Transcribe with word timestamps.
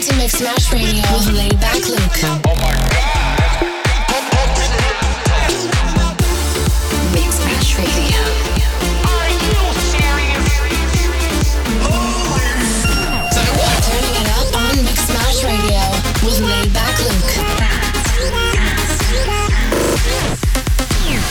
listening 0.00 0.18
to 0.18 0.22
Mix 0.22 0.40
Mash 0.40 0.72
Radio 0.72 1.02
with 1.12 1.28
Laid 1.32 1.60
Back 1.60 1.88
Luke. 1.88 2.24
Oh 2.46 2.54
my 2.56 2.72
god! 2.72 3.60
Mix 7.12 7.38
Mash 7.44 7.78
Radio. 7.78 8.20
Are 9.04 9.30
you 9.30 9.60
serious? 9.92 10.48
Turning 13.84 14.16
it 14.16 14.28
up 14.38 14.50
on 14.56 14.74
Mix 14.84 15.00
Mash 15.12 15.40
Radio 15.44 15.82
with 16.24 16.40
Laid 16.40 16.72
Luke. 17.00 17.32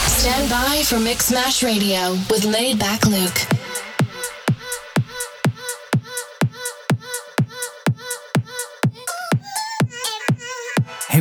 Stand 0.06 0.46
by 0.50 0.82
for 0.84 1.00
Mix 1.00 1.30
Mash 1.32 1.62
Radio 1.62 2.12
with 2.30 2.44
Laid 2.44 2.78
Back 2.78 3.06
Luke. 3.06 3.59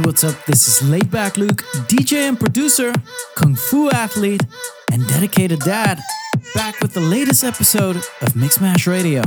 What's 0.10 0.24
up? 0.24 0.44
This 0.48 0.68
is 0.68 0.90
Laid 0.90 1.12
Back 1.12 1.38
Luke, 1.38 1.64
DJ 1.88 2.28
and 2.28 2.40
producer, 2.40 2.92
Kung 3.36 3.54
Fu 3.54 3.92
athlete, 3.92 4.44
and 4.92 5.08
dedicated 5.08 5.60
dad, 5.60 6.00
back 6.56 6.82
with 6.82 6.96
the 6.96 7.00
latest 7.00 7.44
episode 7.44 7.98
of 8.20 8.36
Mix 8.36 8.60
Mash 8.60 8.88
Radio. 8.88 9.22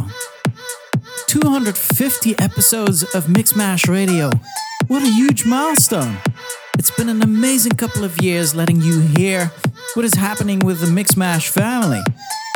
250 1.29 2.37
episodes 2.41 3.05
of 3.15 3.29
Mix 3.29 3.55
Mash 3.55 3.87
Radio. 3.87 4.29
What 4.89 5.05
a 5.05 5.09
huge 5.09 5.47
milestone! 5.47 6.17
It's 6.77 6.91
been 6.91 7.09
an 7.09 7.23
amazing 7.23 7.77
couple 7.77 8.03
of 8.03 8.21
years 8.21 8.53
letting 8.53 8.83
you 8.83 9.03
hear 9.03 9.53
what 9.95 10.05
is 10.05 10.15
happening 10.15 10.59
with 10.59 10.80
the 10.80 10.91
Mix 10.91 11.17
Mash 11.17 11.49
family. 11.49 12.03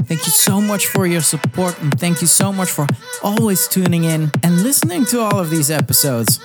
Thank 0.03 0.27
you 0.27 0.33
so 0.33 0.61
much 0.61 0.89
for 0.89 1.07
your 1.07 1.21
support 1.21 1.81
and 1.81 1.97
thank 2.01 2.21
you 2.23 2.27
so 2.27 2.53
much 2.53 2.73
for 2.73 2.89
always 3.23 3.69
tuning 3.69 4.03
in 4.03 4.33
and 4.43 4.65
listening 4.65 5.05
to 5.07 5.21
all 5.21 5.39
of 5.39 5.49
these 5.49 5.71
episodes. 5.71 6.41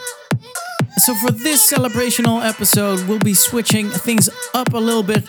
So, 0.97 1.15
for 1.15 1.31
this 1.31 1.71
celebrational 1.71 2.43
episode, 2.43 3.07
we'll 3.07 3.19
be 3.19 3.33
switching 3.33 3.89
things 3.89 4.29
up 4.53 4.73
a 4.73 4.77
little 4.77 5.03
bit. 5.03 5.27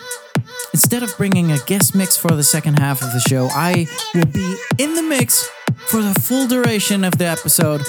Instead 0.73 1.03
of 1.03 1.15
bringing 1.17 1.51
a 1.51 1.57
guest 1.59 1.95
mix 1.95 2.17
for 2.17 2.31
the 2.31 2.43
second 2.43 2.79
half 2.79 3.01
of 3.01 3.11
the 3.13 3.19
show, 3.21 3.47
I 3.51 3.87
will 4.13 4.25
be 4.25 4.57
in 4.77 4.95
the 4.95 5.03
mix 5.03 5.49
for 5.87 6.01
the 6.01 6.13
full 6.19 6.47
duration 6.47 7.03
of 7.03 7.17
the 7.17 7.25
episode, 7.25 7.81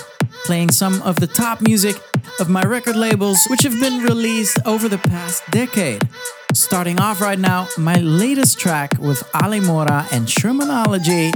playing 0.45 0.71
some 0.71 1.03
of 1.03 1.17
the 1.17 1.27
top 1.27 1.61
music 1.61 1.97
of 2.41 2.49
my 2.49 2.63
record 2.63 2.97
labels, 2.97 3.45
which 3.49 3.63
have 3.63 3.79
been 3.81 4.03
released 4.03 4.59
over 4.65 4.89
the 4.89 4.99
past 4.99 5.43
decade. 5.51 6.09
Starting 6.53 7.01
off 7.01 7.21
right 7.21 7.39
now, 7.39 7.67
my 7.77 7.97
latest 7.97 8.59
track 8.61 8.93
with 8.99 9.29
Ale 9.35 9.61
Mora 9.61 10.07
and 10.13 10.27
Shermanology. 10.27 11.33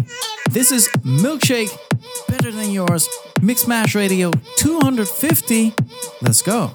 This 0.50 0.70
is 0.70 0.88
Milkshake, 1.04 1.76
Better 2.38 2.52
Than 2.52 2.70
Yours, 2.70 3.08
Mix 3.42 3.66
Mash 3.66 3.96
Radio 3.96 4.30
250. 4.58 5.74
Let's 6.22 6.40
go. 6.40 6.70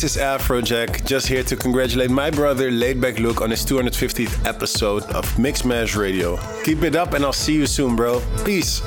This 0.00 0.16
is 0.16 0.22
Afrojack, 0.22 1.04
just 1.04 1.26
here 1.26 1.42
to 1.42 1.56
congratulate 1.56 2.10
my 2.10 2.30
brother 2.30 2.70
Laidback 2.70 3.18
Luke 3.18 3.42
on 3.42 3.50
his 3.50 3.66
250th 3.66 4.46
episode 4.46 5.02
of 5.10 5.38
Mix 5.38 5.62
Mash 5.62 5.94
Radio. 5.94 6.38
Keep 6.64 6.84
it 6.84 6.96
up 6.96 7.12
and 7.12 7.22
I'll 7.22 7.34
see 7.34 7.54
you 7.54 7.66
soon, 7.66 7.96
bro. 7.96 8.22
Peace. 8.44 8.80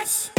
Yes! 0.00 0.37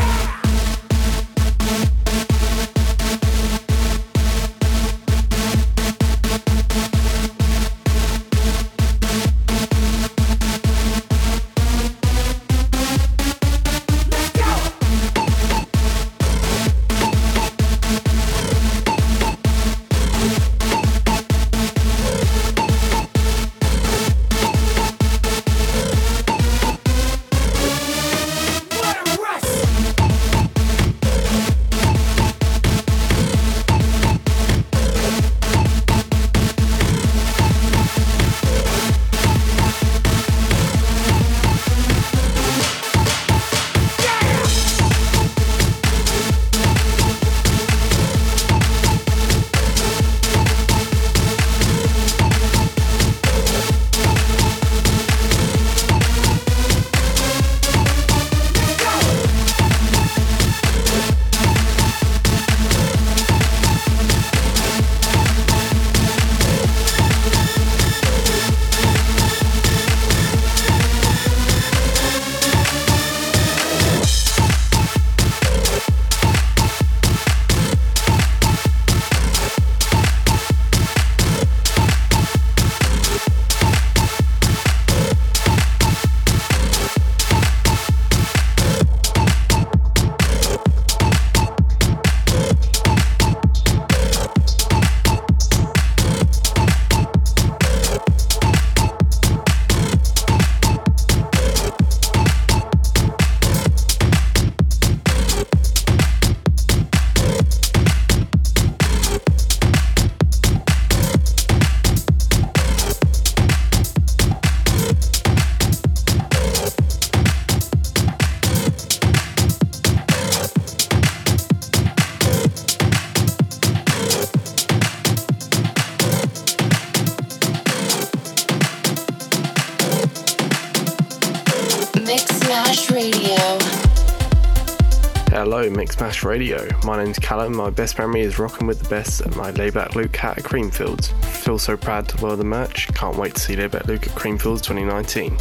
Hello, 135.69 135.83
Mixmash 135.83 136.23
Radio. 136.23 136.67
My 136.83 137.03
name's 137.03 137.19
Callum. 137.19 137.55
My 137.55 137.69
best 137.69 137.99
memory 137.99 138.21
is 138.21 138.39
rocking 138.39 138.65
with 138.65 138.81
the 138.81 138.89
best 138.89 139.21
at 139.21 139.35
my 139.35 139.51
Laidback 139.51 139.93
Luke 139.93 140.15
hat 140.15 140.39
at 140.39 140.43
Creamfields. 140.43 141.13
Feel 141.25 141.59
so 141.59 141.77
proud 141.77 142.09
to 142.09 142.25
wear 142.25 142.35
the 142.35 142.43
merch. 142.43 142.87
Can't 142.95 143.15
wait 143.15 143.35
to 143.35 143.39
see 143.39 143.55
Laidback 143.55 143.85
Luke 143.85 144.07
at 144.07 144.15
Creamfields 144.15 144.63
2019. 144.63 145.37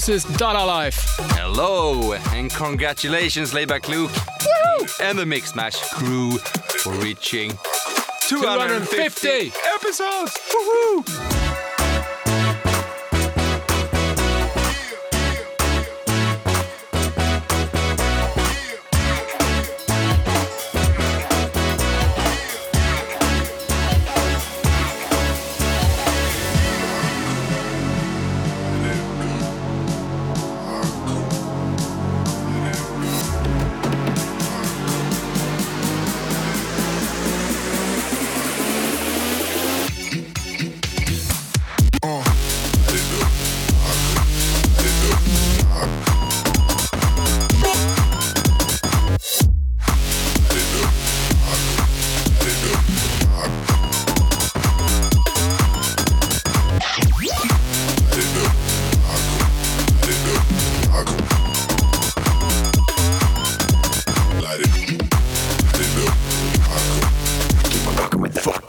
This 0.00 0.24
is 0.24 0.38
Dada 0.38 0.64
Life. 0.64 1.14
Hello 1.34 2.14
and 2.32 2.50
congratulations, 2.50 3.52
Laidback 3.52 3.86
Luke 3.86 4.10
and 4.98 5.18
the 5.18 5.26
Mixmash 5.26 5.78
crew 5.90 6.38
for 6.38 6.94
reaching 7.04 7.50
250, 8.22 8.40
250 8.40 9.52
episodes. 9.74 10.39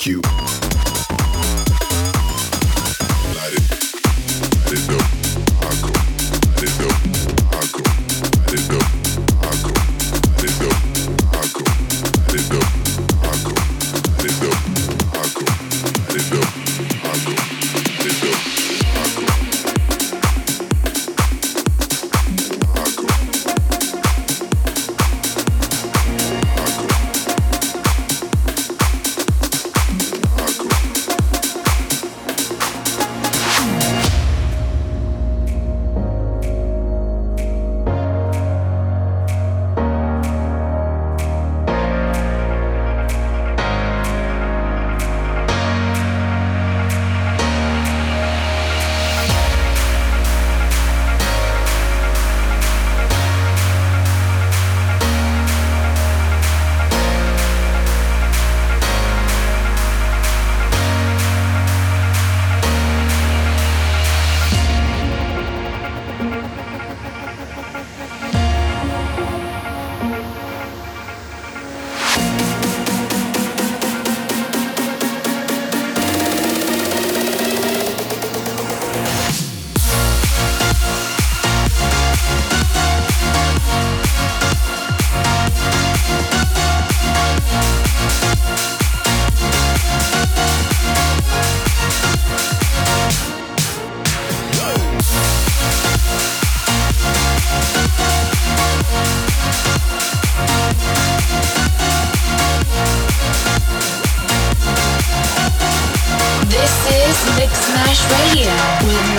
Cube. 0.02 0.71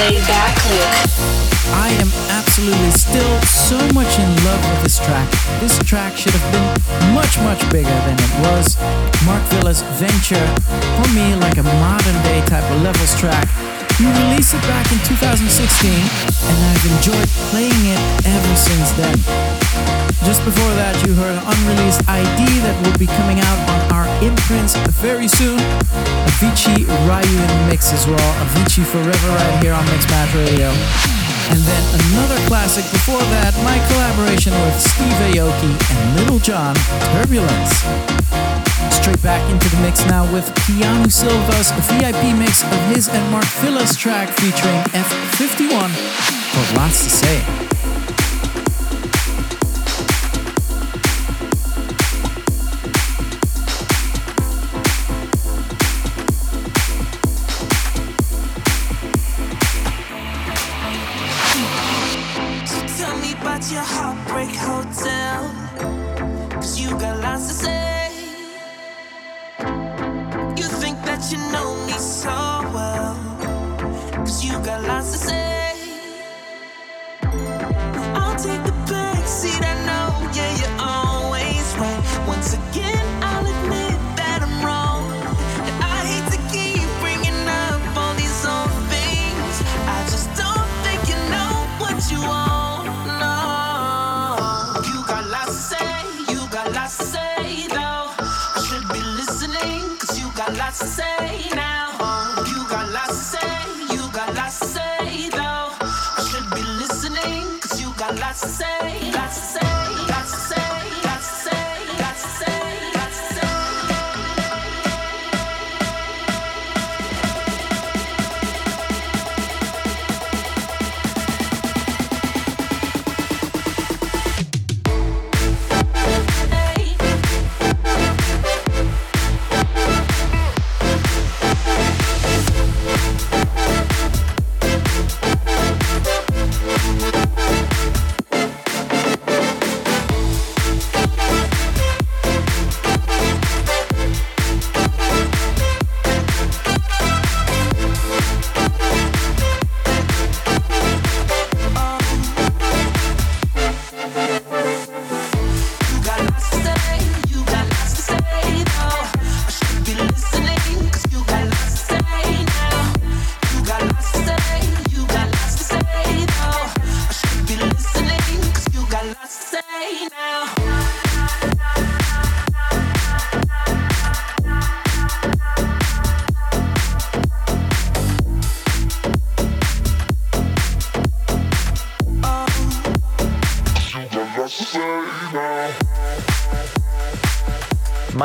Back 0.03 0.59
Luke. 0.67 1.11
I 1.79 1.95
am 2.03 2.11
absolutely 2.29 2.91
still 2.91 3.41
so 3.43 3.79
much 3.95 4.19
in 4.19 4.45
love 4.45 4.59
with 4.71 4.83
this 4.83 4.99
track. 4.99 5.31
This 5.61 5.79
track 5.79 6.17
should 6.17 6.33
have 6.35 6.53
been 6.53 7.15
much, 7.15 7.39
much 7.39 7.63
bigger 7.71 7.89
than 7.89 8.19
it 8.19 8.33
was. 8.43 8.77
Mark 9.25 9.45
Villa's 9.55 9.83
venture, 10.03 10.45
for 10.99 11.09
me, 11.15 11.37
like 11.37 11.57
a 11.59 11.63
modern 11.63 12.21
day 12.25 12.43
type 12.47 12.69
of 12.73 12.83
levels 12.83 13.15
track. 13.21 13.47
He 14.03 14.09
released 14.09 14.53
it 14.53 14.61
back 14.63 14.91
in 14.91 14.99
2016, 15.07 15.47
and 15.47 16.59
I've 16.67 16.87
enjoyed 16.91 17.31
playing 17.55 17.71
it 17.87 18.03
ever 18.27 18.55
since 18.59 18.91
then. 18.99 19.15
Just 20.27 20.43
before 20.43 20.75
that, 20.75 20.99
you 21.07 21.15
heard 21.15 21.39
an 21.39 21.45
unreleased 21.47 22.03
ID 22.11 22.43
that 22.67 22.75
will 22.83 22.99
be 22.99 23.07
coming 23.07 23.39
out 23.39 23.59
on 23.71 23.81
our 23.95 24.07
imprints 24.19 24.75
very 24.99 25.29
soon. 25.29 25.63
Avicii 26.35 26.83
Ryu 27.07 27.31
in 27.31 27.47
the 27.47 27.67
mix 27.71 27.93
as 27.93 28.05
well. 28.11 28.31
Avicii 28.43 28.83
Forever 28.83 29.29
right 29.39 29.63
here 29.63 29.73
on 29.73 29.87
Mixmash 29.87 30.35
Radio. 30.35 31.22
And 31.53 31.61
then 31.61 31.85
another 32.09 32.41
classic 32.49 32.83
before 32.91 33.21
that, 33.21 33.53
my 33.61 33.77
collaboration 33.93 34.55
with 34.65 34.81
Steve 34.81 35.21
Aoki 35.37 35.69
and 35.93 36.25
Lil 36.25 36.39
Jon, 36.39 36.75
Turbulence. 37.13 37.77
Straight 38.89 39.21
back 39.23 39.45
into 39.53 39.69
the 39.69 39.83
mix 39.83 40.01
now 40.07 40.25
with 40.33 40.49
Keanu 40.65 41.13
Silva's 41.13 41.69
VIP 41.93 42.35
mix 42.39 42.63
of 42.65 42.81
his 42.97 43.11
and 43.11 43.31
Mark 43.31 43.45
Villa's 43.61 43.95
track 43.95 44.31
featuring 44.41 44.81
F51 44.97 45.93
called 46.55 46.77
Lots 46.77 47.05
to 47.05 47.11
Say. 47.11 47.62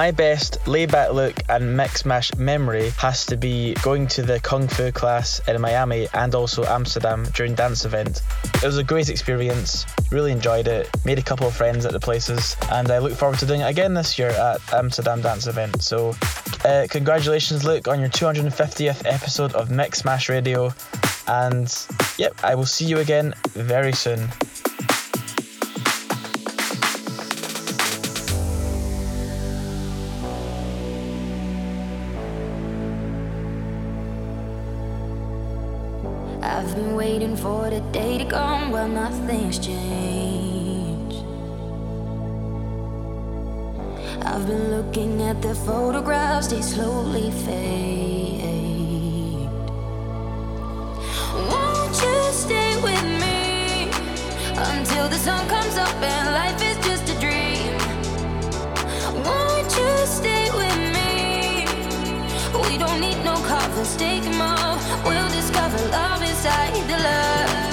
My 0.08 0.12
best 0.12 0.60
Laidback 0.64 1.12
Luke 1.12 1.36
and 1.50 1.76
mix 1.76 2.06
mash 2.06 2.34
memory 2.36 2.92
has 2.92 3.26
to 3.26 3.36
be 3.36 3.74
going 3.84 4.08
to 4.08 4.22
the 4.22 4.40
Kung 4.40 4.70
Fu 4.70 4.90
class 4.90 5.42
in 5.50 5.60
Miami 5.60 6.08
and 6.14 6.34
also 6.34 6.64
Amsterdam 6.64 7.26
during 7.34 7.56
dance 7.56 7.84
event. 7.84 8.22
It 8.54 8.64
was 8.64 8.78
a 8.78 8.86
great 8.86 9.10
experience, 9.10 9.86
really 10.10 10.32
enjoyed 10.32 10.70
it, 10.70 10.90
made 11.04 11.20
a 11.20 11.22
couple 11.22 11.46
of 11.46 11.54
friends 11.54 11.86
at 11.86 11.92
the 11.92 12.00
places, 12.00 12.56
and 12.72 12.90
I 12.90 13.00
look 13.00 13.16
forward 13.16 13.40
to 13.40 13.46
doing 13.46 13.60
it 13.60 13.70
again 13.70 13.96
this 13.96 14.18
year 14.18 14.30
at 14.30 14.62
Amsterdam 14.74 15.22
dance 15.22 15.46
event. 15.46 15.82
So, 15.82 16.16
uh, 16.64 16.88
congratulations, 16.90 17.66
Luke, 17.66 17.90
on 17.90 18.00
your 18.00 18.08
250th 18.08 19.02
episode 19.06 19.56
of 19.56 19.70
Mix 19.70 20.06
Mash 20.06 20.30
Radio, 20.30 20.74
and 21.28 21.68
yep, 22.18 22.34
I 22.46 22.56
will 22.56 22.66
see 22.66 22.86
you 22.86 23.00
again 23.00 23.34
very 23.56 23.92
soon. 23.92 24.30
For 37.38 37.70
the 37.70 37.82
day 37.92 38.18
to 38.18 38.26
come 38.26 38.72
well 38.72 38.88
nothing's 38.88 39.60
changed 39.60 41.24
I've 44.26 44.46
been 44.48 44.72
looking 44.72 45.22
at 45.22 45.42
the 45.42 45.56
photographs 45.56 46.48
they 46.48 46.62
slowly 46.62 47.32
fade. 47.32 48.42
Won't 51.50 51.96
you 52.02 52.32
stay 52.32 52.76
with 52.82 53.04
me 53.24 53.90
until 54.74 55.08
the 55.08 55.18
sun 55.18 55.48
comes 55.48 55.78
up 55.78 55.96
and 56.02 56.34
life 56.34 56.62
is 56.62 56.77
no 63.78 63.84
coffins, 63.84 63.96
take 63.98 64.26
all. 64.42 64.78
We'll 65.04 65.30
discover 65.30 65.78
love 65.90 66.22
inside 66.22 66.74
the 66.88 66.98
love. 66.98 67.67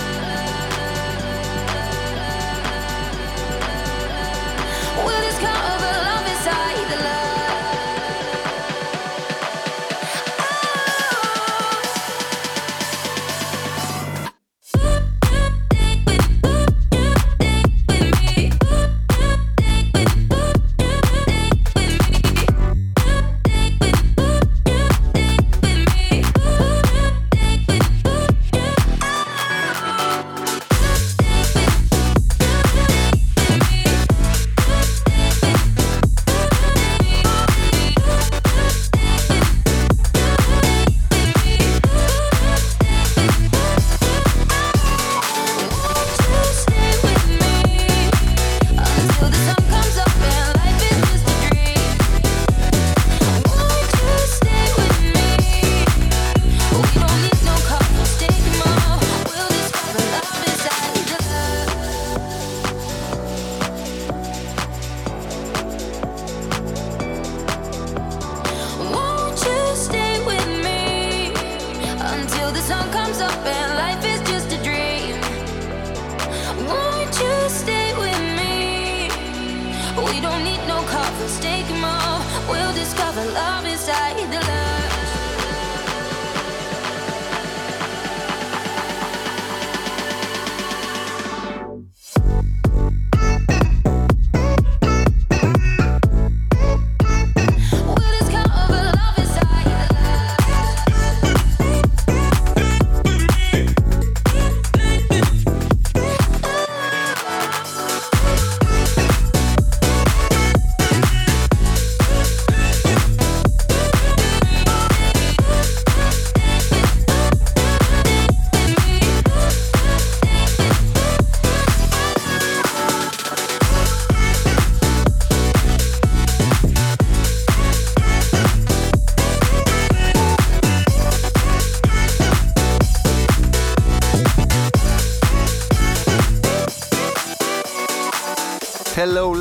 Mistaken 81.20 81.81
more. 81.81 82.20
We'll 82.48 82.74
discover 82.74 83.24
love 83.33 83.64
inside 83.64 84.16
the 84.31 84.40
love. 84.46 84.73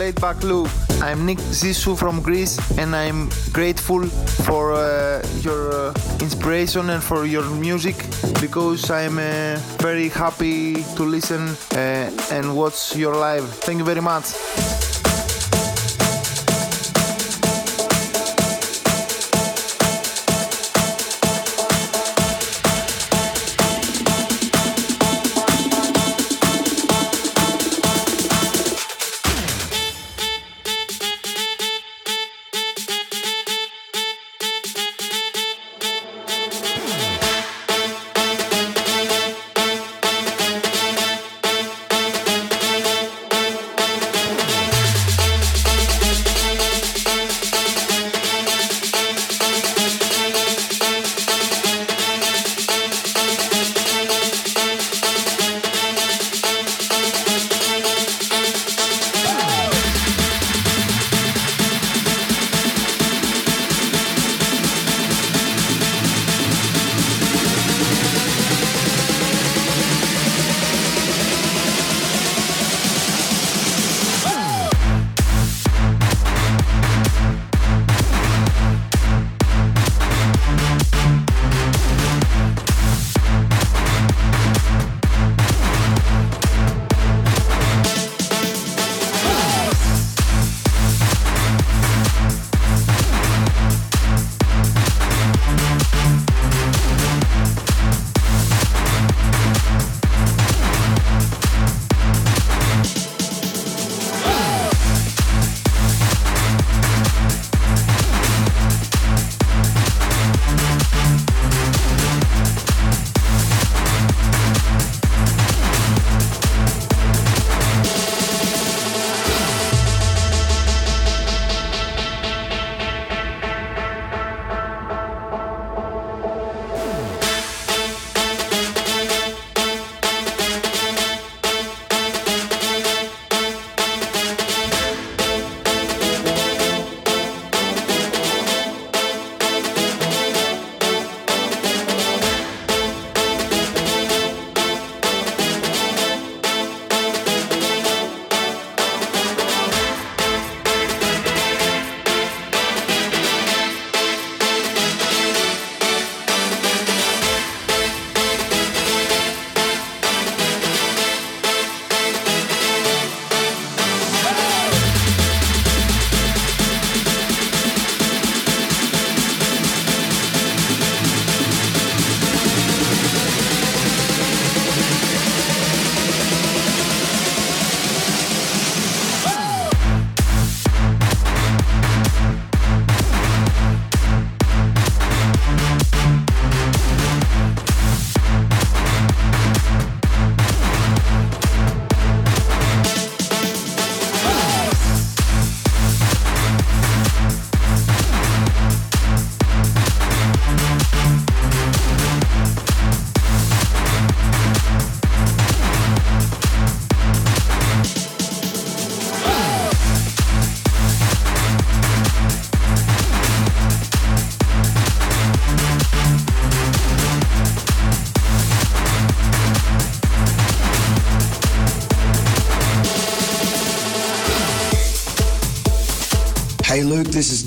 Laid 0.03 0.19
back 0.19 0.43
Luke. 0.43 0.69
I'm 1.01 1.25
Nick 1.25 1.37
Zissou 1.37 1.97
from 1.97 2.21
Greece, 2.21 2.59
and 2.77 2.93
I'm 2.93 3.29
grateful 3.53 4.03
for 4.47 4.73
uh, 4.73 5.23
your 5.39 5.71
uh, 5.71 5.93
inspiration 6.19 6.89
and 6.89 7.01
for 7.01 7.25
your 7.25 7.49
music 7.51 7.95
because 8.41 8.91
I'm 8.91 9.17
uh, 9.17 9.55
very 9.79 10.09
happy 10.09 10.83
to 10.97 11.03
listen 11.03 11.55
uh, 11.71 12.35
and 12.35 12.53
watch 12.53 12.97
your 12.97 13.15
live. 13.15 13.47
Thank 13.65 13.77
you 13.79 13.85
very 13.85 14.01
much. 14.01 14.25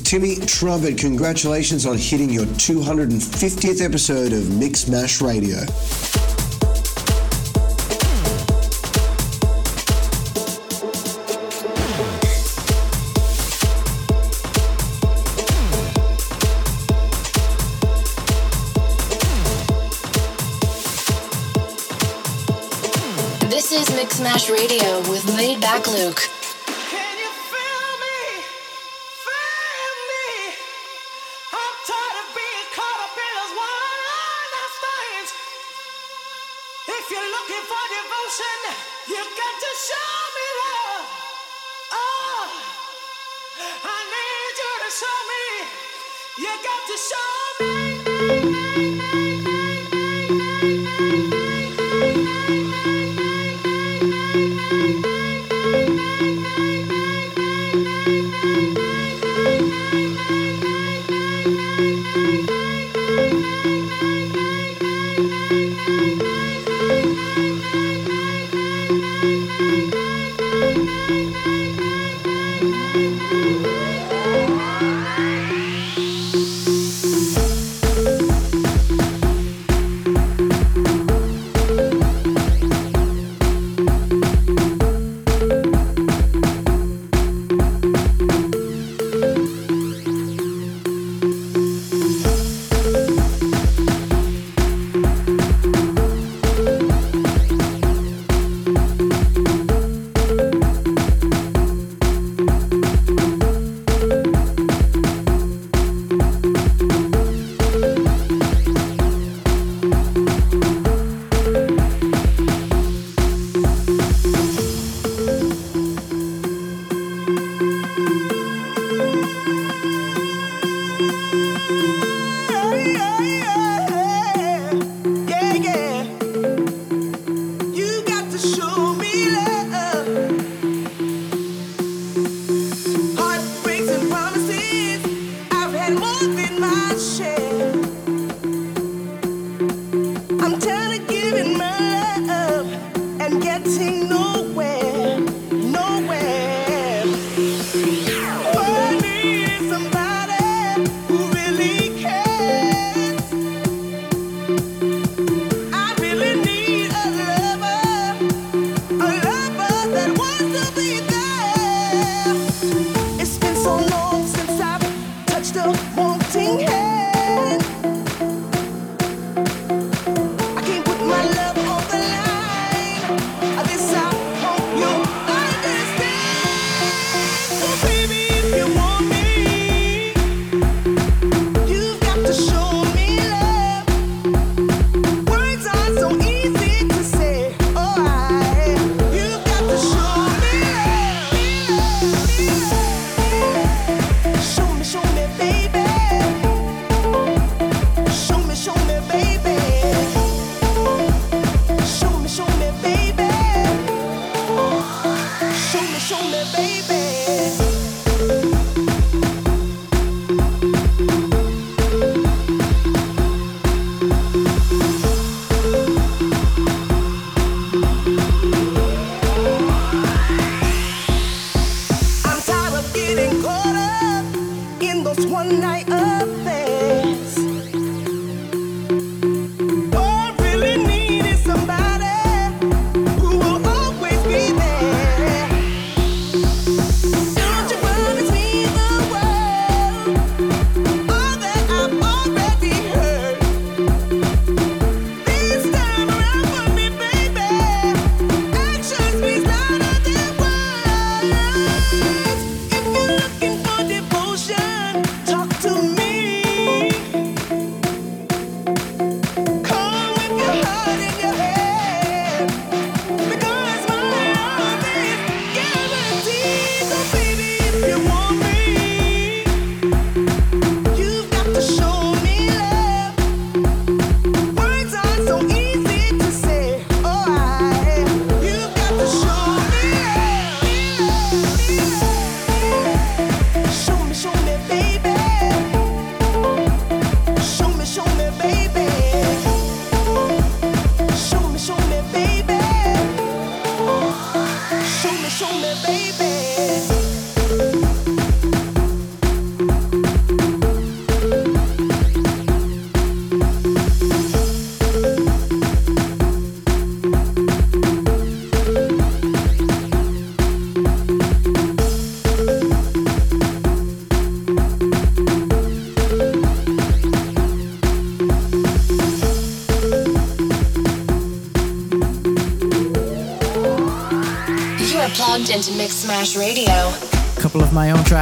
Timmy 0.06 0.36
Trumpet, 0.36 0.98
congratulations 0.98 1.84
on 1.84 1.98
hitting 1.98 2.30
your 2.30 2.46
250th 2.46 3.84
episode 3.84 4.32
of 4.32 4.56
Mix 4.56 4.86
Mash 4.86 5.20
Radio. 5.20 5.56
This 23.50 23.72
is 23.72 23.90
Mix 23.96 24.20
Mash 24.20 24.48
Radio 24.48 25.00
with 25.10 25.24
Laid 25.34 25.60
Back 25.60 25.88
Luke. 25.88 26.25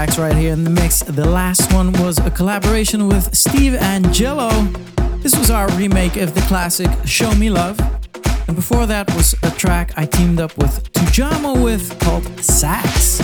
Tracks 0.04 0.18
right 0.18 0.36
here 0.36 0.52
in 0.52 0.64
the 0.64 0.70
mix. 0.70 1.00
The 1.00 1.26
last 1.26 1.72
one 1.72 1.90
was 1.94 2.18
a 2.18 2.30
collaboration 2.30 3.08
with 3.08 3.34
Steve 3.34 3.72
Angello. 3.72 4.50
This 5.22 5.34
was 5.38 5.50
our 5.50 5.66
remake 5.78 6.18
of 6.18 6.34
the 6.34 6.42
classic 6.42 6.90
Show 7.06 7.34
Me 7.36 7.48
Love. 7.48 7.80
And 8.46 8.54
before 8.54 8.84
that 8.84 9.08
was 9.14 9.34
a 9.42 9.50
track 9.52 9.92
I 9.96 10.04
teamed 10.04 10.40
up 10.40 10.58
with 10.58 10.92
Tujamo 10.92 11.64
with 11.64 11.98
called 12.00 12.26
Sax. 12.38 13.18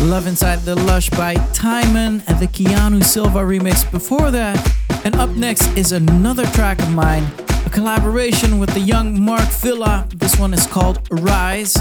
Love 0.00 0.26
Inside 0.26 0.60
the 0.60 0.76
Lush 0.76 1.10
by 1.10 1.34
TYMEN 1.52 2.22
and 2.26 2.38
the 2.40 2.46
Keanu 2.46 3.04
Silva 3.04 3.40
remix 3.40 3.84
before 3.90 4.30
that. 4.30 4.56
And 5.04 5.14
up 5.16 5.28
next 5.30 5.66
is 5.76 5.92
another 5.92 6.46
track 6.46 6.78
of 6.78 6.90
mine, 6.90 7.26
a 7.66 7.70
collaboration 7.70 8.58
with 8.58 8.70
the 8.70 8.80
young 8.80 9.20
Mark 9.20 9.50
Villa. 9.60 10.08
This 10.14 10.38
one 10.38 10.54
is 10.54 10.66
called 10.66 11.06
Rise. 11.10 11.76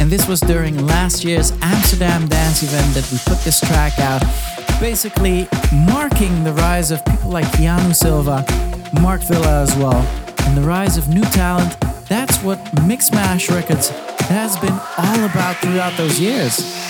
And 0.00 0.10
this 0.10 0.26
was 0.26 0.40
during 0.40 0.86
last 0.86 1.24
year's 1.24 1.52
Amsterdam 1.60 2.26
dance 2.26 2.62
event 2.62 2.94
that 2.94 3.06
we 3.12 3.18
put 3.18 3.44
this 3.44 3.60
track 3.60 3.98
out, 3.98 4.22
basically 4.80 5.46
marking 5.72 6.42
the 6.42 6.54
rise 6.54 6.90
of 6.90 7.04
people 7.04 7.30
like 7.30 7.44
Keanu 7.52 7.94
Silva, 7.94 8.44
Mark 9.02 9.20
Villa 9.20 9.62
as 9.62 9.76
well, 9.76 10.02
and 10.46 10.56
the 10.56 10.62
rise 10.62 10.96
of 10.96 11.08
new 11.08 11.22
talent. 11.24 11.78
That's 12.08 12.42
what 12.42 12.58
Mixmash 12.88 13.54
Records 13.54 13.90
has 14.30 14.56
been 14.58 14.72
all 14.96 15.24
about 15.26 15.56
throughout 15.56 15.96
those 15.98 16.18
years. 16.18 16.89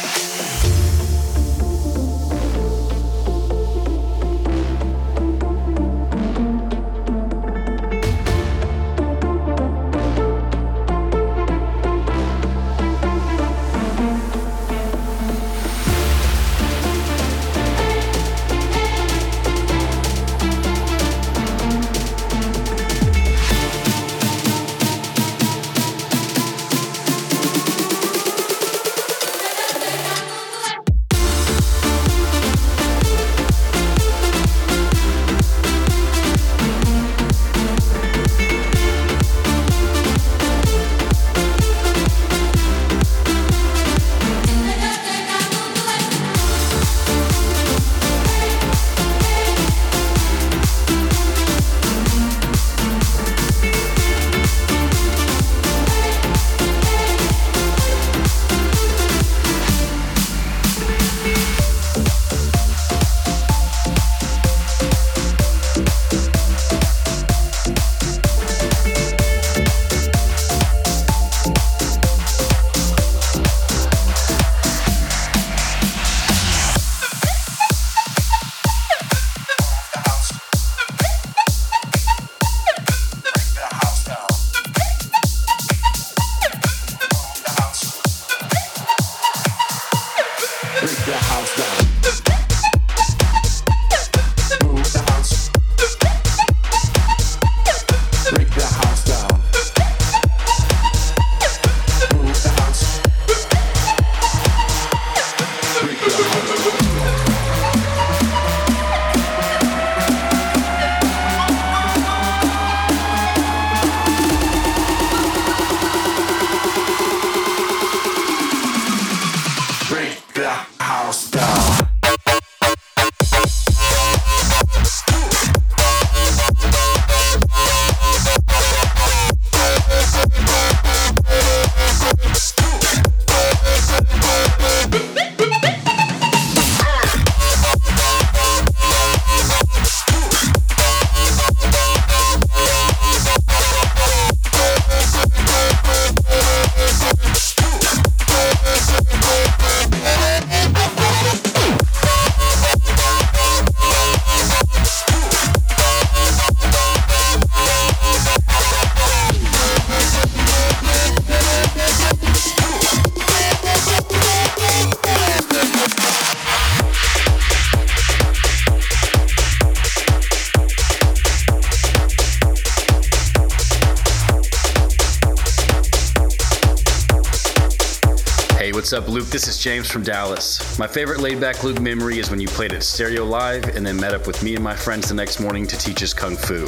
This 179.31 179.47
is 179.47 179.59
James 179.59 179.89
from 179.89 180.03
Dallas. 180.03 180.77
My 180.77 180.89
favorite 180.89 181.21
Laidback 181.21 181.63
Luke 181.63 181.81
memory 181.81 182.19
is 182.19 182.31
when 182.31 182.41
you 182.41 182.49
played 182.49 182.73
at 182.73 182.83
Stereo 182.83 183.25
Live 183.25 183.77
and 183.77 183.87
then 183.87 183.97
met 183.97 184.13
up 184.13 184.27
with 184.27 184.43
me 184.43 184.57
and 184.57 184.65
my 184.65 184.75
friends 184.75 185.09
the 185.09 185.15
next 185.15 185.39
morning 185.39 185.69
to 185.69 185.79
teach 185.79 186.03
us 186.03 186.13
Kung 186.13 186.37
Fu. 186.37 186.67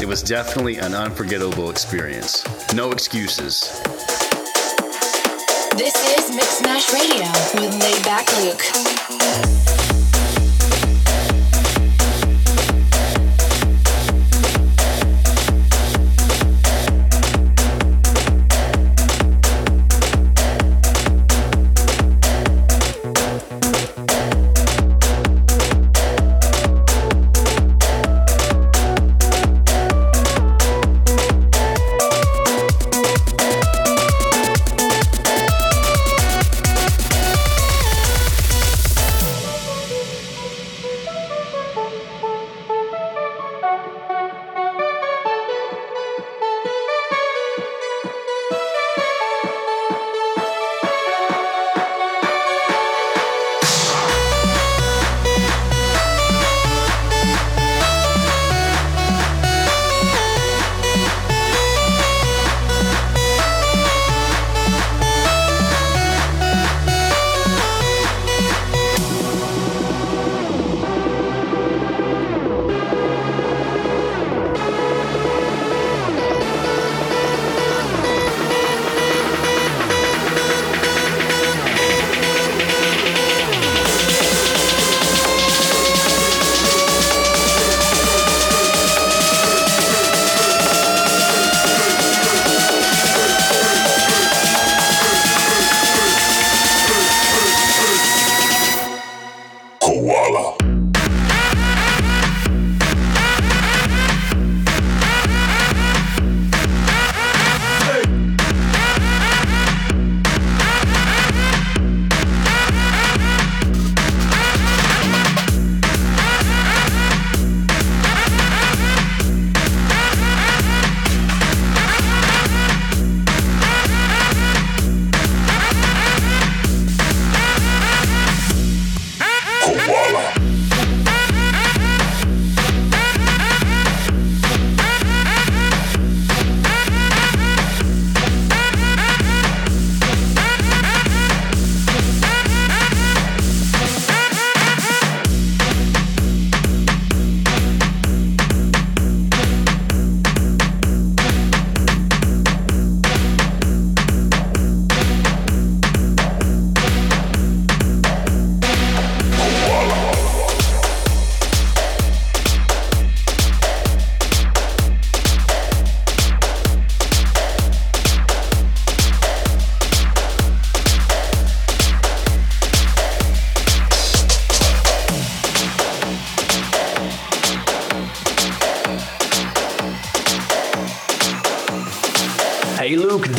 It 0.00 0.06
was 0.06 0.22
definitely 0.22 0.76
an 0.76 0.94
unforgettable 0.94 1.68
experience. 1.68 2.44
No 2.72 2.92
excuses. 2.92 3.80
This 5.74 5.96
is 6.16 6.30
Mixmash 6.30 6.92
Radio 6.94 7.26
with 7.60 7.74
Laidback 7.82 8.30
Luke. 8.44 9.65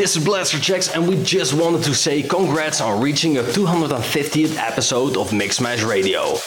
This 0.07 0.15
is 0.15 0.23
Blasterjaxx, 0.23 0.95
and 0.95 1.05
we 1.05 1.21
just 1.21 1.53
wanted 1.53 1.83
to 1.83 1.93
say 1.93 2.23
congrats 2.23 2.79
on 2.79 3.01
reaching 3.01 3.33
your 3.33 3.43
250th 3.43 4.55
episode 4.55 5.17
of 5.17 5.31
Mixmash 5.31 5.85
Radio. 5.85 6.37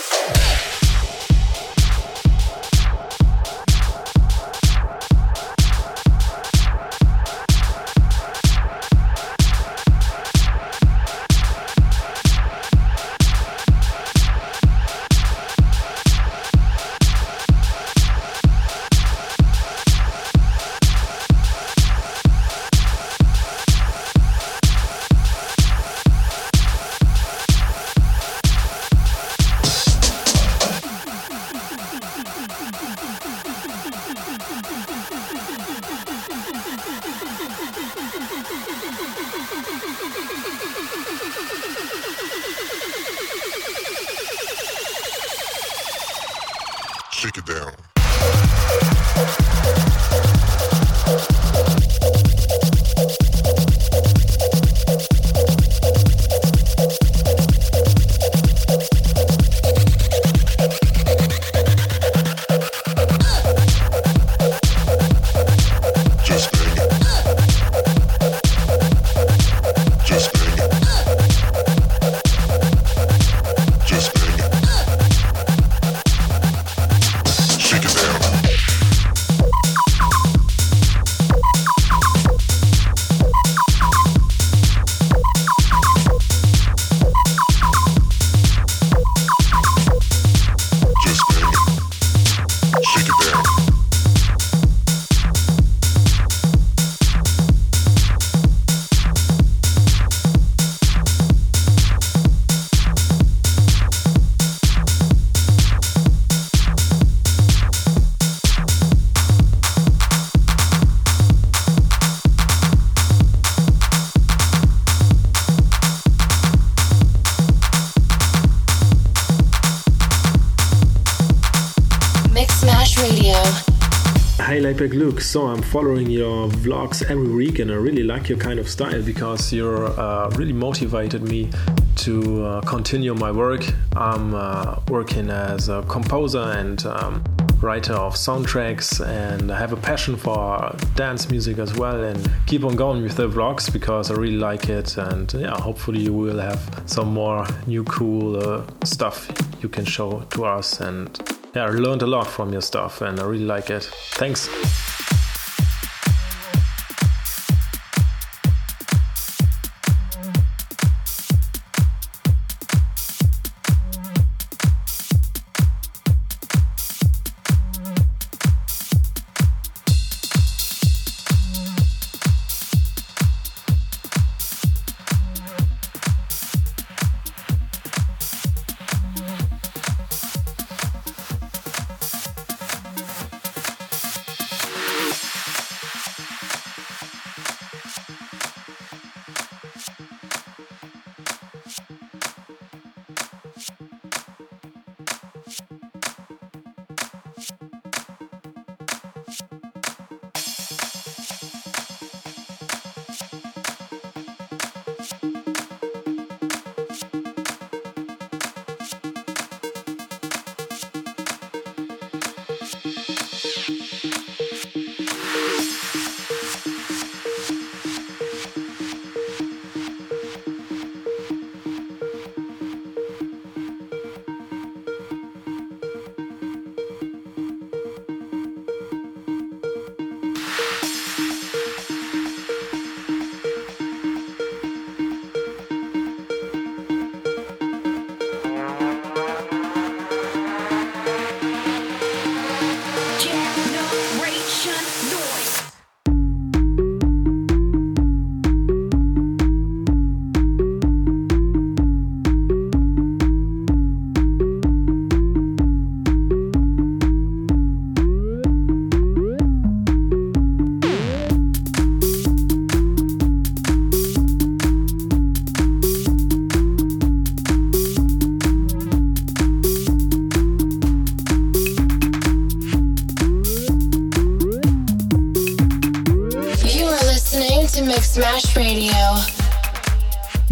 Laidback 124.80 124.94
Luke, 124.94 125.20
so 125.20 125.46
I'm 125.46 125.60
following 125.60 126.08
your 126.08 126.48
vlogs 126.48 127.02
every 127.02 127.28
week 127.28 127.58
and 127.58 127.70
I 127.70 127.74
really 127.74 128.02
like 128.02 128.30
your 128.30 128.38
kind 128.38 128.58
of 128.58 128.66
style 128.66 129.02
because 129.02 129.52
you're 129.52 129.88
uh, 129.88 130.30
really 130.36 130.54
motivated 130.54 131.22
me 131.22 131.50
to 131.96 132.46
uh, 132.46 132.60
continue 132.62 133.14
my 133.14 133.30
work. 133.30 133.62
I'm 133.94 134.34
uh, 134.34 134.80
working 134.88 135.28
as 135.28 135.68
a 135.68 135.82
composer 135.82 136.40
and 136.40 136.82
um, 136.86 137.22
writer 137.60 137.92
of 137.92 138.14
soundtracks 138.14 139.06
and 139.06 139.52
I 139.52 139.58
have 139.58 139.74
a 139.74 139.76
passion 139.76 140.16
for 140.16 140.74
dance 140.94 141.28
music 141.28 141.58
as 141.58 141.76
well 141.76 142.02
and 142.02 142.30
keep 142.46 142.64
on 142.64 142.74
going 142.74 143.02
with 143.02 143.16
the 143.16 143.28
vlogs 143.28 143.70
because 143.70 144.10
I 144.10 144.14
really 144.14 144.38
like 144.38 144.70
it 144.70 144.96
and 144.96 145.30
yeah, 145.34 145.60
hopefully 145.60 146.00
you 146.00 146.14
will 146.14 146.38
have 146.38 146.84
some 146.86 147.12
more 147.12 147.46
new 147.66 147.84
cool 147.84 148.42
uh, 148.42 148.64
stuff 148.84 149.30
you 149.60 149.68
can 149.68 149.84
show 149.84 150.20
to 150.30 150.46
us 150.46 150.80
and 150.80 151.20
yeah, 151.54 151.64
I 151.64 151.70
learned 151.70 152.02
a 152.02 152.06
lot 152.06 152.26
from 152.26 152.52
your 152.52 152.62
stuff 152.62 153.00
and 153.02 153.18
I 153.20 153.24
really 153.24 153.44
like 153.44 153.70
it. 153.70 153.84
Thanks. 154.14 154.48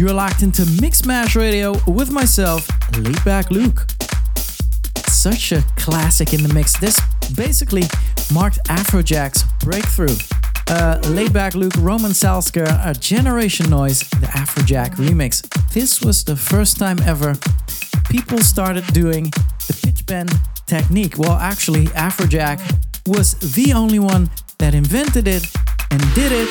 You're 0.09 0.15
locked 0.15 0.41
into 0.41 0.63
Mixmash 0.63 1.35
Radio 1.35 1.75
with 1.85 2.09
myself, 2.09 2.67
Laidback 2.93 3.51
Luke. 3.51 3.85
Such 5.07 5.51
a 5.51 5.61
classic 5.75 6.33
in 6.33 6.41
the 6.41 6.51
mix. 6.51 6.75
This 6.79 6.99
basically 7.35 7.83
marked 8.33 8.57
Afrojack's 8.69 9.43
breakthrough. 9.63 10.15
uh, 10.67 10.99
Laidback 11.13 11.53
Luke, 11.53 11.75
Roman 11.77 12.09
Salzger, 12.09 12.65
a 12.83 12.91
Generation 12.95 13.69
Noise, 13.69 13.99
the 13.99 14.25
Afrojack 14.33 14.95
remix. 14.95 15.47
This 15.73 16.01
was 16.01 16.23
the 16.23 16.35
first 16.35 16.79
time 16.79 16.97
ever 17.05 17.35
people 18.09 18.39
started 18.39 18.87
doing 18.87 19.25
the 19.67 19.79
pitch 19.83 20.07
bend 20.07 20.31
technique. 20.65 21.19
Well, 21.19 21.37
actually, 21.37 21.85
Afrojack 21.89 22.59
was 23.05 23.35
the 23.53 23.73
only 23.73 23.99
one 23.99 24.31
that 24.57 24.73
invented 24.73 25.27
it 25.27 25.45
and 25.91 26.01
did 26.15 26.31
it. 26.31 26.49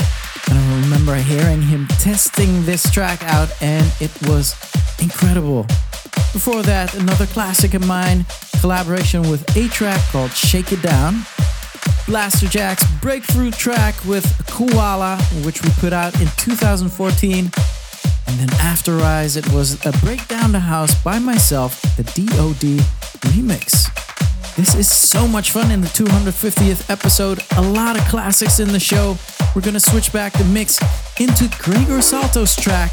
Remember 0.68 1.14
hearing 1.16 1.62
him 1.62 1.86
testing 1.86 2.64
this 2.64 2.90
track 2.90 3.22
out, 3.24 3.50
and 3.62 3.90
it 4.00 4.10
was 4.28 4.54
incredible. 5.00 5.62
Before 6.32 6.62
that, 6.62 6.94
another 6.94 7.26
classic 7.26 7.74
of 7.74 7.86
mine, 7.86 8.26
collaboration 8.60 9.22
with 9.30 9.42
A-Trak 9.56 9.98
called 10.12 10.32
Shake 10.32 10.72
It 10.72 10.82
Down. 10.82 11.14
Blasterjaxx 12.06 13.00
breakthrough 13.00 13.50
track 13.50 13.94
with 14.04 14.26
Koala, 14.46 15.16
which 15.44 15.62
we 15.62 15.70
put 15.80 15.92
out 15.92 16.14
in 16.20 16.28
2014. 16.36 17.50
And 18.26 18.38
then 18.38 18.50
after 18.60 18.96
Rise, 18.96 19.36
it 19.36 19.50
was 19.52 19.84
a 19.86 19.92
Breakdown 20.04 20.52
the 20.52 20.60
House 20.60 20.94
by 21.02 21.18
myself, 21.18 21.80
the 21.96 22.04
DOD 22.04 22.84
remix. 23.32 24.07
This 24.58 24.74
is 24.74 24.88
so 24.88 25.28
much 25.28 25.52
fun 25.52 25.70
in 25.70 25.80
the 25.82 25.86
250th 25.86 26.90
episode. 26.90 27.38
A 27.58 27.62
lot 27.62 27.96
of 27.96 28.04
classics 28.08 28.58
in 28.58 28.66
the 28.66 28.80
show. 28.80 29.16
We're 29.54 29.62
going 29.62 29.74
to 29.74 29.80
switch 29.80 30.12
back 30.12 30.32
the 30.32 30.42
mix 30.46 30.80
into 31.20 31.48
Gregor 31.62 32.02
Salto's 32.02 32.56
track, 32.56 32.92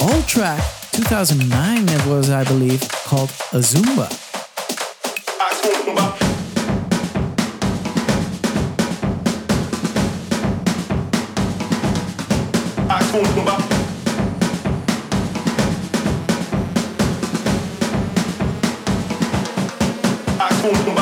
old 0.00 0.26
track, 0.26 0.60
2009 0.90 1.88
it 1.88 2.06
was, 2.06 2.28
I 2.28 2.42
believe, 2.42 2.80
called 3.04 3.28
Azumba. 3.54 4.08
Azumba. 5.38 6.16
Azumba. 12.88 13.76
Azumba. 20.38 20.95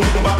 boom, 0.00 0.12
boom, 0.12 0.33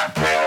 Yeah. 0.00 0.39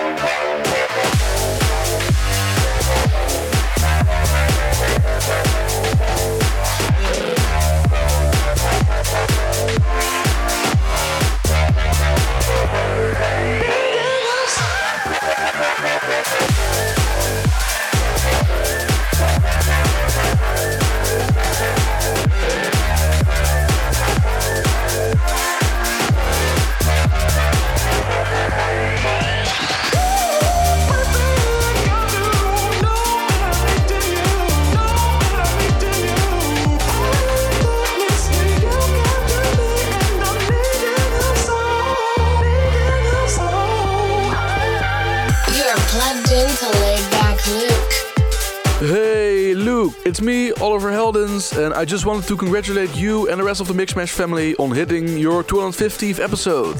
It's 50.05 50.21
me, 50.21 50.51
Oliver 50.59 50.91
Heldens, 50.91 51.57
and 51.57 51.73
I 51.73 51.85
just 51.85 52.05
wanted 52.05 52.27
to 52.27 52.35
congratulate 52.35 52.93
you 52.93 53.29
and 53.29 53.39
the 53.39 53.43
rest 53.45 53.61
of 53.61 53.69
the 53.69 53.73
Mixmash 53.73 54.09
family 54.09 54.53
on 54.57 54.71
hitting 54.71 55.17
your 55.17 55.45
250th 55.45 56.19
episode. 56.19 56.75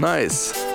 Nice. 0.00 0.65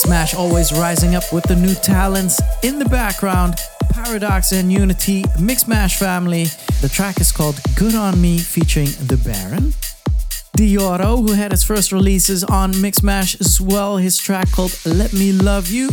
Smash 0.00 0.34
always 0.34 0.72
rising 0.72 1.14
up 1.14 1.30
with 1.30 1.44
the 1.44 1.54
new 1.54 1.74
talents 1.74 2.40
in 2.62 2.78
the 2.78 2.86
background. 2.86 3.56
Pyrodox 3.92 4.58
and 4.58 4.72
Unity, 4.72 5.24
Mixmash 5.36 5.98
family. 5.98 6.44
The 6.80 6.88
track 6.88 7.20
is 7.20 7.30
called 7.30 7.60
Good 7.76 7.94
On 7.94 8.18
Me 8.18 8.38
featuring 8.38 8.86
The 8.86 9.18
Baron. 9.18 9.74
Deorro, 10.56 11.18
who 11.18 11.34
had 11.34 11.50
his 11.50 11.62
first 11.62 11.92
releases 11.92 12.42
on 12.44 12.72
Mixmash 12.72 13.38
as 13.42 13.60
well, 13.60 13.98
his 13.98 14.16
track 14.16 14.50
called 14.52 14.74
Let 14.86 15.12
Me 15.12 15.32
Love 15.32 15.68
You. 15.68 15.90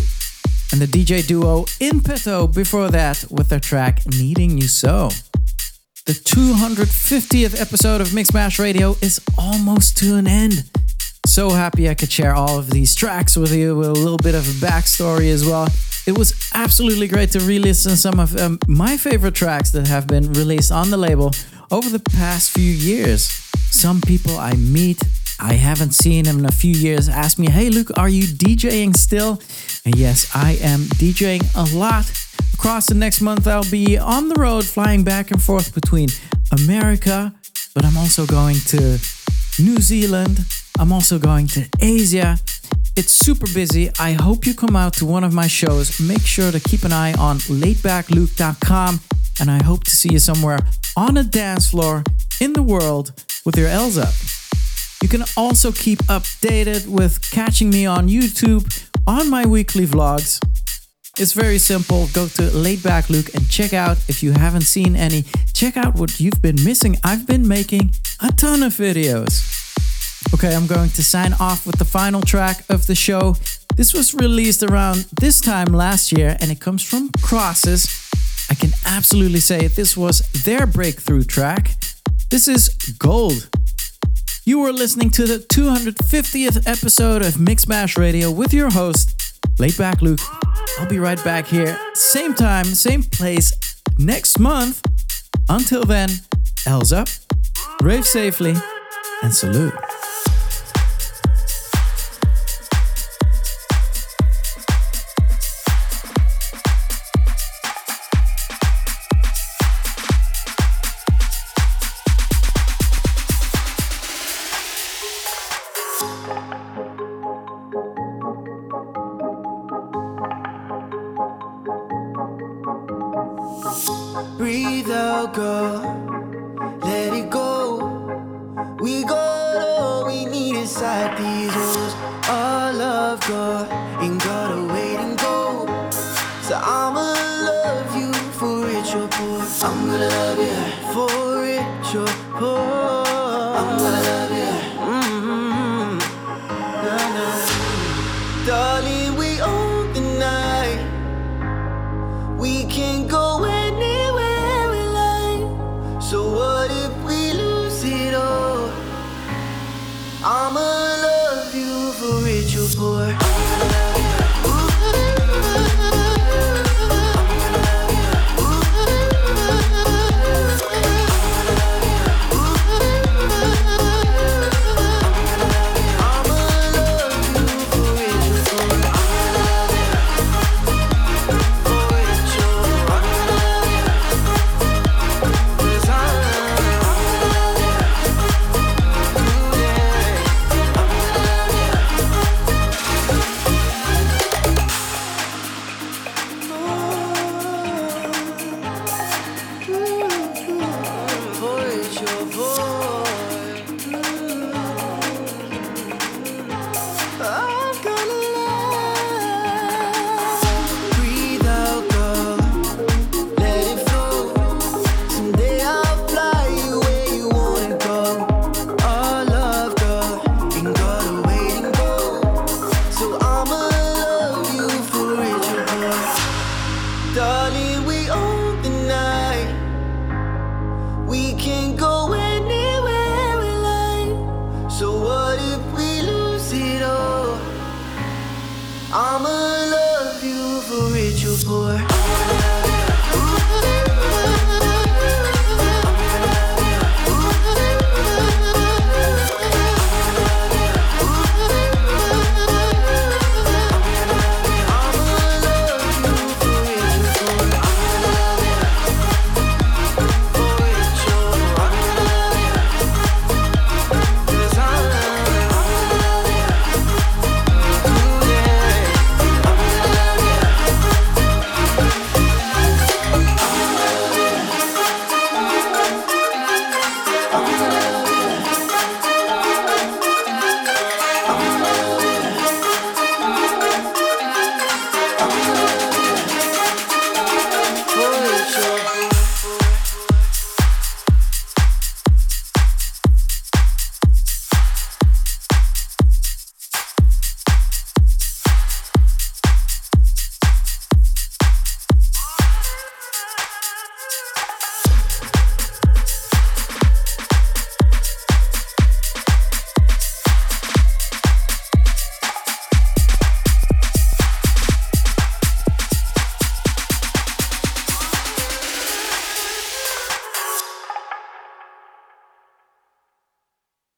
And 0.72 0.80
the 0.80 0.88
DJ 0.88 1.28
duo 1.28 1.64
Inpetto 1.82 2.48
before 2.48 2.90
that 2.90 3.26
with 3.30 3.50
their 3.50 3.60
track 3.60 4.06
Needing 4.06 4.58
You 4.58 4.70
So. 4.70 5.10
The 6.06 6.14
250th 6.14 7.60
episode 7.60 8.00
of 8.00 8.08
Mixmash 8.10 8.58
Radio 8.58 8.96
is 9.02 9.20
almost 9.38 9.98
to 9.98 10.16
an 10.16 10.28
end. 10.28 10.64
So 11.28 11.50
happy 11.50 11.90
I 11.90 11.94
could 11.94 12.12
share 12.12 12.34
all 12.34 12.58
of 12.58 12.70
these 12.70 12.96
tracks 12.96 13.36
with 13.36 13.54
you 13.54 13.76
with 13.76 13.90
a 13.90 13.94
little 13.94 14.18
bit 14.18 14.34
of 14.34 14.48
a 14.48 14.66
backstory 14.66 15.30
as 15.30 15.46
well. 15.46 15.68
It 16.08 16.18
was 16.18 16.34
absolutely 16.54 17.08
great 17.08 17.32
to 17.32 17.42
re 17.42 17.60
listen 17.60 17.98
some 17.98 18.20
of 18.20 18.36
um, 18.38 18.60
my 18.66 18.96
favorite 18.96 19.36
tracks 19.36 19.72
that 19.72 19.88
have 19.88 20.08
been 20.08 20.32
released 20.32 20.72
on 20.72 20.90
the 20.90 20.96
label 20.96 21.34
over 21.70 21.90
the 21.90 22.00
past 22.00 22.52
few 22.52 22.72
years. 22.72 23.24
Some 23.72 24.00
people 24.00 24.38
I 24.38 24.54
meet, 24.54 25.04
I 25.38 25.54
haven't 25.54 25.94
seen 25.94 26.28
in 26.28 26.46
a 26.46 26.52
few 26.52 26.74
years, 26.74 27.10
ask 27.10 27.38
me, 27.38 27.50
Hey 27.52 27.70
Luke, 27.70 27.92
are 27.98 28.10
you 28.10 28.24
DJing 28.24 28.96
still? 28.96 29.42
And 29.86 29.96
yes, 29.96 30.32
I 30.34 30.54
am 30.62 30.80
DJing 30.96 31.44
a 31.56 31.78
lot. 31.78 32.10
Across 32.54 32.88
the 32.88 32.96
next 32.96 33.20
month, 33.20 33.48
I'll 33.48 33.70
be 33.70 33.98
on 33.98 34.30
the 34.30 34.36
road 34.36 34.66
flying 34.66 35.04
back 35.04 35.30
and 35.32 35.42
forth 35.42 35.76
between 35.76 36.08
America, 36.52 37.36
but 37.76 37.84
I'm 37.84 37.98
also 37.98 38.26
going 38.26 38.56
to 38.68 38.98
New 39.60 39.78
Zealand. 39.78 40.40
I'm 40.80 40.92
also 40.92 41.18
going 41.18 41.48
to 41.48 41.68
Asia. 41.80 42.38
It's 42.96 43.14
super 43.14 43.48
busy. 43.54 43.90
I 44.00 44.14
hope 44.14 44.46
you 44.46 44.54
come 44.54 44.76
out 44.76 44.94
to 44.94 45.06
one 45.06 45.24
of 45.24 45.34
my 45.34 45.48
shows. 45.48 46.00
Make 46.00 46.22
sure 46.22 46.52
to 46.52 46.60
keep 46.60 46.84
an 46.84 46.94
eye 46.94 47.14
on 47.14 47.38
laidbackluke.com 47.38 49.00
and 49.40 49.52
I 49.52 49.64
hope 49.64 49.84
to 49.86 49.92
see 49.92 50.10
you 50.10 50.20
somewhere 50.20 50.60
on 50.96 51.18
a 51.18 51.24
dance 51.24 51.72
floor 51.72 52.04
in 52.40 52.54
the 52.54 52.62
world 52.62 53.12
with 53.46 53.58
your 53.58 53.68
L's 53.68 53.98
up. 53.98 54.14
You 55.02 55.10
can 55.10 55.24
also 55.36 55.72
keep 55.72 56.00
updated 56.04 56.88
with 56.88 57.22
catching 57.32 57.70
me 57.70 57.86
on 57.86 58.08
YouTube 58.10 58.66
on 59.06 59.30
my 59.30 59.46
weekly 59.46 59.86
vlogs. 59.86 60.40
It's 61.20 61.34
very 61.34 61.58
simple. 61.58 62.08
Go 62.14 62.28
to 62.28 62.44
Laidback 62.44 63.10
Luke 63.10 63.34
and 63.34 63.50
check 63.50 63.74
out 63.74 63.98
if 64.08 64.22
you 64.22 64.34
haven't 64.34 64.62
seen 64.62 64.96
any. 64.96 65.24
Check 65.52 65.76
out 65.76 65.96
what 65.96 66.20
you've 66.20 66.42
been 66.44 66.64
missing. 66.64 66.96
I've 67.04 67.26
been 67.26 67.48
making 67.48 67.90
a 68.22 68.32
ton 68.32 68.62
of 68.62 68.74
videos. 68.74 69.42
Okay, 70.36 70.56
I'm 70.56 70.68
going 70.68 70.92
to 70.92 71.04
sign 71.04 71.34
off 71.40 71.66
with 71.66 71.80
the 71.80 71.86
final 71.86 72.22
track 72.22 72.64
of 72.70 72.86
the 72.86 72.94
show. 72.94 73.36
This 73.76 73.96
was 73.96 74.14
released 74.14 74.62
around 74.62 75.08
this 75.20 75.42
time 75.42 75.74
last 75.74 76.12
year 76.12 76.38
and 76.40 76.52
it 76.52 76.60
comes 76.60 76.84
from 76.84 77.10
Krosses. 77.10 77.88
I 78.52 78.54
can 78.54 78.70
absolutely 78.86 79.40
say 79.40 79.66
this 79.66 79.98
was 79.98 80.20
their 80.44 80.68
breakthrough 80.68 81.24
track. 81.24 81.78
This 82.30 82.48
is 82.48 82.70
Gold. 83.00 83.50
You 84.46 84.64
are 84.66 84.72
listening 84.72 85.10
to 85.12 85.26
the 85.26 85.40
250th 85.40 86.68
episode 86.68 87.24
of 87.24 87.34
Mixmash 87.34 87.98
Radio 87.98 88.30
with 88.30 88.54
your 88.54 88.70
host, 88.70 89.37
Laidback 89.60 90.02
Luke. 90.02 90.20
I'll 90.80 90.88
be 90.88 91.00
right 91.00 91.22
back 91.24 91.48
here, 91.48 91.78
same 91.94 92.34
time, 92.34 92.66
same 92.66 93.04
place 93.04 93.52
next 93.98 94.40
month. 94.40 94.82
Until 95.50 95.84
then, 95.84 96.10
L's 96.68 96.94
up, 96.94 97.08
rave 97.82 98.06
safely, 98.06 98.56
and 99.24 99.34
salute. 99.34 99.74